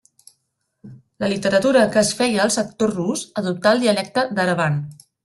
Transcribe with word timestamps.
La 1.23 1.27
literatura 1.33 1.83
que 1.95 2.01
es 2.03 2.09
feia 2.21 2.41
al 2.45 2.53
sector 2.55 2.95
rus 2.97 3.27
adoptà 3.43 3.75
el 3.79 3.85
dialecte 3.85 4.25
d'Erevan. 4.41 4.81